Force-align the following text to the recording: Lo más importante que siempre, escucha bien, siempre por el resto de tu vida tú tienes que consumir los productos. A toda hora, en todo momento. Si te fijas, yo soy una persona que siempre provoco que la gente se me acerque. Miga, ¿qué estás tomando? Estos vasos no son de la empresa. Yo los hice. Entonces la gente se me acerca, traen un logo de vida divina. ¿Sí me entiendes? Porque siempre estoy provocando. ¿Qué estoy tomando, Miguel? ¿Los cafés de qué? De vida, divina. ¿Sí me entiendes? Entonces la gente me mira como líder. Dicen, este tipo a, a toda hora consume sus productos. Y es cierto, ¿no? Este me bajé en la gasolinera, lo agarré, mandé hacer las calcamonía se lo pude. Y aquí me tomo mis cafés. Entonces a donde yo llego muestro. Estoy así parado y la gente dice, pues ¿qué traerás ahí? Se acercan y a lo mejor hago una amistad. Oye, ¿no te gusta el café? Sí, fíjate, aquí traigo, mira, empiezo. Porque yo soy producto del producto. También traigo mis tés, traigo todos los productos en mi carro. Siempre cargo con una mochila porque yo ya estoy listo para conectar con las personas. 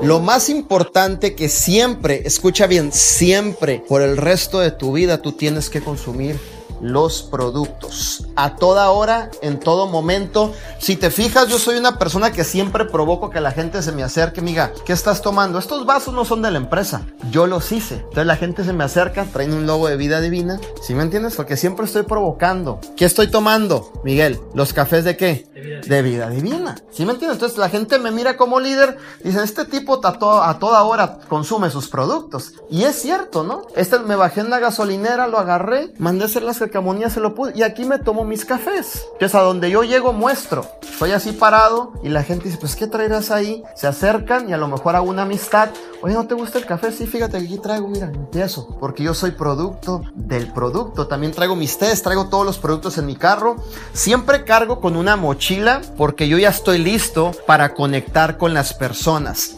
Lo 0.00 0.20
más 0.20 0.48
importante 0.48 1.34
que 1.34 1.48
siempre, 1.48 2.22
escucha 2.24 2.68
bien, 2.68 2.92
siempre 2.92 3.82
por 3.88 4.00
el 4.00 4.16
resto 4.16 4.60
de 4.60 4.70
tu 4.70 4.92
vida 4.92 5.20
tú 5.22 5.32
tienes 5.32 5.70
que 5.70 5.80
consumir 5.80 6.38
los 6.80 7.22
productos. 7.22 8.24
A 8.36 8.54
toda 8.54 8.90
hora, 8.90 9.30
en 9.42 9.58
todo 9.58 9.88
momento. 9.88 10.52
Si 10.78 10.96
te 10.96 11.10
fijas, 11.10 11.48
yo 11.48 11.58
soy 11.58 11.76
una 11.76 11.98
persona 11.98 12.30
que 12.30 12.44
siempre 12.44 12.84
provoco 12.84 13.30
que 13.30 13.40
la 13.40 13.50
gente 13.50 13.82
se 13.82 13.92
me 13.92 14.04
acerque. 14.04 14.40
Miga, 14.40 14.72
¿qué 14.86 14.92
estás 14.92 15.22
tomando? 15.22 15.58
Estos 15.58 15.84
vasos 15.84 16.14
no 16.14 16.24
son 16.24 16.40
de 16.40 16.52
la 16.52 16.58
empresa. 16.58 17.02
Yo 17.30 17.46
los 17.48 17.72
hice. 17.72 17.96
Entonces 17.96 18.26
la 18.26 18.36
gente 18.36 18.64
se 18.64 18.72
me 18.72 18.84
acerca, 18.84 19.24
traen 19.24 19.52
un 19.52 19.66
logo 19.66 19.88
de 19.88 19.96
vida 19.96 20.20
divina. 20.20 20.60
¿Sí 20.80 20.94
me 20.94 21.02
entiendes? 21.02 21.34
Porque 21.34 21.56
siempre 21.56 21.84
estoy 21.84 22.04
provocando. 22.04 22.80
¿Qué 22.96 23.04
estoy 23.04 23.28
tomando, 23.28 23.92
Miguel? 24.04 24.38
¿Los 24.54 24.72
cafés 24.72 25.04
de 25.04 25.16
qué? 25.16 25.46
De 25.84 26.02
vida, 26.02 26.30
divina. 26.30 26.76
¿Sí 26.92 27.04
me 27.04 27.12
entiendes? 27.12 27.36
Entonces 27.36 27.58
la 27.58 27.68
gente 27.68 27.98
me 27.98 28.12
mira 28.12 28.36
como 28.36 28.60
líder. 28.60 28.98
Dicen, 29.24 29.42
este 29.42 29.64
tipo 29.64 30.00
a, 30.04 30.48
a 30.48 30.58
toda 30.58 30.82
hora 30.84 31.18
consume 31.28 31.70
sus 31.70 31.88
productos. 31.88 32.54
Y 32.70 32.84
es 32.84 33.02
cierto, 33.02 33.42
¿no? 33.42 33.62
Este 33.74 33.98
me 33.98 34.14
bajé 34.14 34.40
en 34.40 34.50
la 34.50 34.60
gasolinera, 34.60 35.26
lo 35.26 35.38
agarré, 35.38 35.92
mandé 35.98 36.26
hacer 36.26 36.44
las 36.44 36.58
calcamonía 36.58 37.10
se 37.10 37.20
lo 37.20 37.34
pude. 37.34 37.52
Y 37.56 37.62
aquí 37.62 37.84
me 37.84 37.98
tomo 37.98 38.24
mis 38.24 38.44
cafés. 38.44 39.06
Entonces 39.14 39.34
a 39.34 39.40
donde 39.40 39.70
yo 39.70 39.82
llego 39.82 40.12
muestro. 40.12 40.67
Estoy 40.98 41.12
así 41.12 41.30
parado 41.30 41.92
y 42.02 42.08
la 42.08 42.24
gente 42.24 42.46
dice, 42.46 42.58
pues 42.58 42.74
¿qué 42.74 42.88
traerás 42.88 43.30
ahí? 43.30 43.62
Se 43.76 43.86
acercan 43.86 44.48
y 44.48 44.52
a 44.52 44.56
lo 44.56 44.66
mejor 44.66 44.96
hago 44.96 45.08
una 45.08 45.22
amistad. 45.22 45.70
Oye, 46.02 46.14
¿no 46.14 46.26
te 46.26 46.34
gusta 46.34 46.58
el 46.58 46.66
café? 46.66 46.90
Sí, 46.90 47.06
fíjate, 47.06 47.36
aquí 47.36 47.58
traigo, 47.58 47.86
mira, 47.86 48.06
empiezo. 48.06 48.76
Porque 48.80 49.04
yo 49.04 49.14
soy 49.14 49.30
producto 49.30 50.02
del 50.14 50.52
producto. 50.52 51.06
También 51.06 51.32
traigo 51.32 51.54
mis 51.54 51.78
tés, 51.78 52.02
traigo 52.02 52.28
todos 52.28 52.44
los 52.44 52.58
productos 52.58 52.98
en 52.98 53.06
mi 53.06 53.14
carro. 53.14 53.56
Siempre 53.92 54.44
cargo 54.44 54.80
con 54.80 54.96
una 54.96 55.14
mochila 55.14 55.82
porque 55.96 56.26
yo 56.26 56.36
ya 56.36 56.48
estoy 56.48 56.78
listo 56.78 57.30
para 57.46 57.74
conectar 57.74 58.36
con 58.36 58.52
las 58.52 58.74
personas. 58.74 59.57